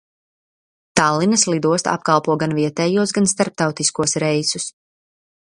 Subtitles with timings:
[0.99, 4.71] Tallinas lidosta apkalpo gan vietējos, gan starptautiskos reisus.